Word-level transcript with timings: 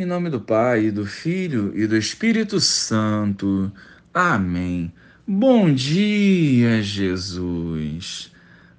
Em 0.00 0.04
nome 0.04 0.30
do 0.30 0.40
Pai, 0.40 0.92
do 0.92 1.04
Filho 1.04 1.72
e 1.74 1.84
do 1.84 1.96
Espírito 1.96 2.60
Santo. 2.60 3.72
Amém. 4.14 4.92
Bom 5.26 5.74
dia, 5.74 6.80
Jesus. 6.80 8.30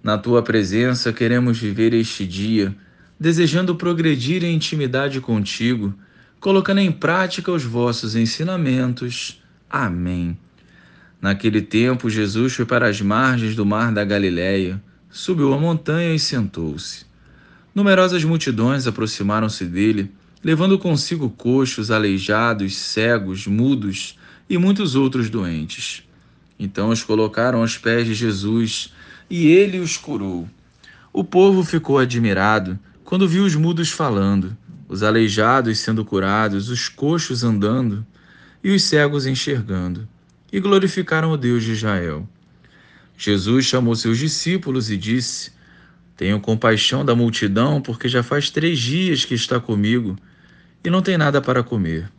Na 0.01 0.17
tua 0.17 0.41
presença 0.41 1.11
queremos 1.11 1.59
viver 1.59 1.93
este 1.93 2.25
dia, 2.25 2.73
desejando 3.19 3.75
progredir 3.75 4.45
em 4.45 4.55
intimidade 4.55 5.19
contigo, 5.19 5.93
colocando 6.39 6.79
em 6.79 6.89
prática 6.89 7.51
os 7.51 7.65
vossos 7.65 8.15
ensinamentos. 8.15 9.43
Amém. 9.69 10.37
Naquele 11.21 11.61
tempo, 11.61 12.09
Jesus 12.09 12.53
foi 12.53 12.65
para 12.65 12.87
as 12.87 13.01
margens 13.01 13.57
do 13.57 13.65
mar 13.65 13.91
da 13.91 14.05
Galiléia, 14.05 14.81
subiu 15.09 15.53
a 15.53 15.57
montanha 15.57 16.15
e 16.15 16.17
sentou-se. 16.17 17.05
Numerosas 17.75 18.23
multidões 18.23 18.87
aproximaram-se 18.87 19.65
dele 19.65 20.09
levando 20.43 20.79
consigo 20.79 21.29
coxos, 21.29 21.91
aleijados, 21.91 22.75
cegos, 22.75 23.45
mudos 23.45 24.17
e 24.49 24.57
muitos 24.57 24.95
outros 24.95 25.29
doentes. 25.29 26.03
Então 26.57 26.89
os 26.89 27.03
colocaram 27.03 27.59
aos 27.59 27.77
pés 27.77 28.05
de 28.05 28.13
Jesus 28.13 28.93
e 29.29 29.47
ele 29.47 29.79
os 29.79 29.97
curou. 29.97 30.47
O 31.11 31.23
povo 31.23 31.63
ficou 31.63 31.97
admirado 31.97 32.79
quando 33.03 33.27
viu 33.27 33.43
os 33.43 33.55
mudos 33.55 33.89
falando, 33.89 34.55
os 34.87 35.03
aleijados 35.03 35.79
sendo 35.79 36.05
curados, 36.05 36.69
os 36.69 36.87
coxos 36.87 37.43
andando 37.43 38.05
e 38.63 38.71
os 38.71 38.83
cegos 38.83 39.25
enxergando, 39.25 40.07
e 40.51 40.59
glorificaram 40.59 41.31
o 41.31 41.37
Deus 41.37 41.63
de 41.63 41.71
Israel. 41.71 42.27
Jesus 43.17 43.65
chamou 43.65 43.95
seus 43.95 44.17
discípulos 44.17 44.89
e 44.89 44.97
disse: 44.97 45.51
Tenho 46.15 46.39
compaixão 46.39 47.03
da 47.03 47.15
multidão, 47.15 47.81
porque 47.81 48.07
já 48.07 48.23
faz 48.23 48.49
três 48.49 48.79
dias 48.79 49.25
que 49.25 49.33
está 49.33 49.59
comigo 49.59 50.15
e 50.83 50.89
não 50.89 51.01
tem 51.01 51.17
nada 51.17 51.41
para 51.41 51.63
comer. 51.63 52.11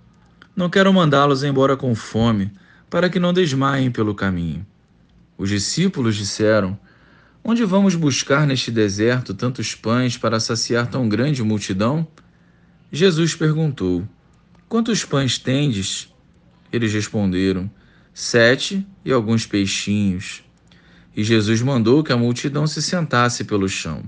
Não 0.55 0.69
quero 0.69 0.93
mandá-los 0.93 1.43
embora 1.43 1.77
com 1.77 1.95
fome, 1.95 2.53
para 2.89 3.09
que 3.09 3.19
não 3.19 3.33
desmaiem 3.33 3.91
pelo 3.91 4.15
caminho. 4.15 4.67
Os 5.39 5.49
discípulos 5.49 6.17
disseram: 6.17 6.79
Onde 7.43 7.65
vamos 7.65 7.95
buscar 7.95 8.47
neste 8.47 8.71
deserto 8.71 9.33
tantos 9.33 9.75
pães 9.75 10.19
para 10.19 10.41
saciar 10.41 10.87
tão 10.87 11.09
grande 11.09 11.43
multidão? 11.43 12.07
Jesus 12.93 13.35
perguntou: 13.35 14.07
Quantos 14.69 15.05
pães 15.05 15.39
tendes? 15.39 16.13
Eles 16.73 16.93
responderam: 16.93 17.71
Sete 18.13 18.87
e 19.05 19.13
alguns 19.13 19.47
peixinhos. 19.47 20.45
E 21.17 21.25
Jesus 21.25 21.63
mandou 21.63 22.05
que 22.05 22.13
a 22.13 22.17
multidão 22.17 22.67
se 22.67 22.83
sentasse 22.83 23.45
pelo 23.45 23.69
chão. 23.69 24.03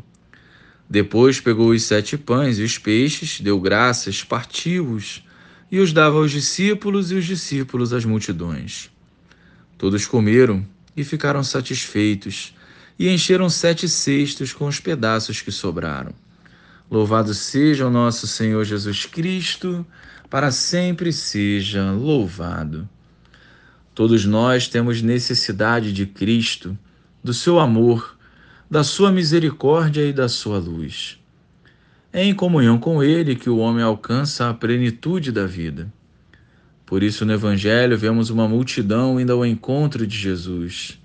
Depois 0.93 1.41
pegou 1.41 1.71
os 1.71 1.85
sete 1.85 2.19
pães 2.19 2.59
e 2.59 2.63
os 2.63 2.77
peixes, 2.77 3.41
deu 3.41 3.59
graças, 3.59 4.23
partiu-os 4.23 5.27
e 5.71 5.79
os 5.79 5.91
dava 5.91 6.19
aos 6.19 6.31
discípulos 6.31 7.11
e 7.11 7.15
os 7.15 7.25
discípulos 7.25 7.95
às 7.95 8.05
multidões. 8.05 8.91
Todos 9.79 10.07
comeram 10.07 10.63
e 10.95 11.03
ficaram 11.03 11.43
satisfeitos 11.43 12.55
e 12.99 13.09
encheram 13.09 13.49
sete 13.49 13.89
cestos 13.89 14.53
com 14.53 14.67
os 14.67 14.81
pedaços 14.81 15.41
que 15.41 15.51
sobraram. 15.51 16.13
Louvado 16.91 17.33
seja 17.33 17.87
o 17.87 17.91
nosso 17.91 18.27
Senhor 18.27 18.63
Jesus 18.63 19.07
Cristo, 19.07 19.87
para 20.29 20.51
sempre 20.51 21.11
seja 21.11 21.91
louvado. 21.91 22.87
Todos 23.95 24.27
nós 24.27 24.69
temos 24.69 25.01
necessidade 25.01 25.91
de 25.91 26.05
Cristo, 26.05 26.79
do 27.25 27.33
seu 27.33 27.59
amor 27.59 28.15
da 28.73 28.83
sua 28.83 29.13
misericórdia 29.13 30.01
e 30.01 30.15
da 30.15 30.31
sua 30.31 30.57
luz. 30.57 31.19
É 32.11 32.25
em 32.25 32.33
comunhão 32.33 32.79
com 32.79 33.03
Ele 33.03 33.37
que 33.37 33.51
o 33.51 33.59
homem 33.59 33.85
alcança 33.85 34.49
a 34.49 34.55
plenitude 34.55 35.31
da 35.31 35.45
vida. 35.45 35.93
Por 36.87 37.03
isso, 37.03 37.27
no 37.27 37.35
Evangelho, 37.35 37.99
vemos 37.99 38.31
uma 38.31 38.49
multidão 38.49 39.21
indo 39.21 39.31
ao 39.31 39.45
encontro 39.45 40.07
de 40.07 40.17
Jesus. 40.17 40.99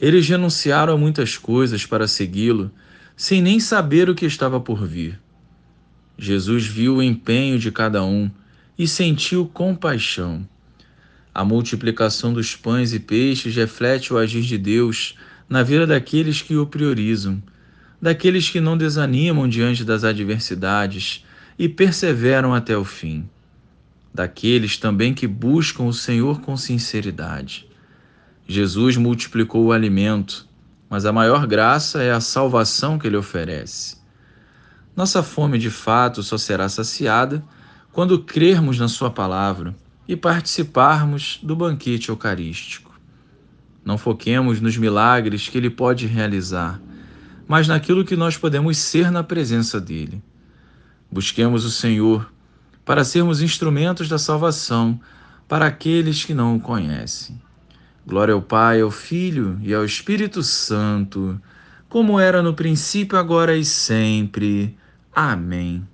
Eles 0.00 0.28
renunciaram 0.28 0.94
a 0.94 0.98
muitas 0.98 1.38
coisas 1.38 1.86
para 1.86 2.08
segui-lo, 2.08 2.72
sem 3.16 3.40
nem 3.40 3.60
saber 3.60 4.10
o 4.10 4.14
que 4.14 4.26
estava 4.26 4.58
por 4.58 4.84
vir. 4.84 5.16
Jesus 6.18 6.66
viu 6.66 6.96
o 6.96 7.02
empenho 7.04 7.56
de 7.56 7.70
cada 7.70 8.02
um 8.02 8.28
e 8.76 8.88
sentiu 8.88 9.46
compaixão. 9.46 10.44
A 11.32 11.44
multiplicação 11.44 12.32
dos 12.32 12.56
pães 12.56 12.92
e 12.92 12.98
peixes 12.98 13.54
reflete 13.54 14.12
o 14.12 14.18
agir 14.18 14.42
de 14.42 14.58
Deus 14.58 15.14
na 15.48 15.62
vida 15.62 15.86
daqueles 15.86 16.42
que 16.42 16.56
o 16.56 16.66
priorizam, 16.66 17.42
daqueles 18.00 18.48
que 18.48 18.60
não 18.60 18.76
desanimam 18.76 19.48
diante 19.48 19.84
das 19.84 20.04
adversidades 20.04 21.24
e 21.58 21.68
perseveram 21.68 22.54
até 22.54 22.76
o 22.76 22.84
fim, 22.84 23.28
daqueles 24.12 24.76
também 24.76 25.14
que 25.14 25.26
buscam 25.26 25.84
o 25.84 25.92
Senhor 25.92 26.40
com 26.40 26.56
sinceridade. 26.56 27.68
Jesus 28.46 28.96
multiplicou 28.96 29.64
o 29.64 29.72
alimento, 29.72 30.46
mas 30.88 31.04
a 31.04 31.12
maior 31.12 31.46
graça 31.46 32.02
é 32.02 32.12
a 32.12 32.20
salvação 32.20 32.98
que 32.98 33.06
ele 33.06 33.16
oferece. 33.16 33.96
Nossa 34.94 35.22
fome 35.22 35.58
de 35.58 35.70
fato 35.70 36.22
só 36.22 36.38
será 36.38 36.68
saciada 36.68 37.44
quando 37.92 38.22
crermos 38.22 38.78
na 38.78 38.88
Sua 38.88 39.10
palavra 39.10 39.74
e 40.06 40.14
participarmos 40.14 41.40
do 41.42 41.56
banquete 41.56 42.08
eucarístico. 42.08 42.85
Não 43.86 43.96
foquemos 43.96 44.60
nos 44.60 44.76
milagres 44.76 45.48
que 45.48 45.56
Ele 45.56 45.70
pode 45.70 46.08
realizar, 46.08 46.80
mas 47.46 47.68
naquilo 47.68 48.04
que 48.04 48.16
nós 48.16 48.36
podemos 48.36 48.78
ser 48.78 49.12
na 49.12 49.22
presença 49.22 49.80
dEle. 49.80 50.20
Busquemos 51.08 51.64
o 51.64 51.70
Senhor 51.70 52.28
para 52.84 53.04
sermos 53.04 53.40
instrumentos 53.40 54.08
da 54.08 54.18
salvação 54.18 55.00
para 55.46 55.66
aqueles 55.66 56.24
que 56.24 56.34
não 56.34 56.56
o 56.56 56.60
conhecem. 56.60 57.40
Glória 58.04 58.34
ao 58.34 58.42
Pai, 58.42 58.80
ao 58.80 58.90
Filho 58.90 59.56
e 59.62 59.72
ao 59.72 59.84
Espírito 59.84 60.42
Santo, 60.42 61.40
como 61.88 62.18
era 62.18 62.42
no 62.42 62.54
princípio, 62.54 63.16
agora 63.16 63.56
e 63.56 63.64
sempre. 63.64 64.76
Amém. 65.14 65.86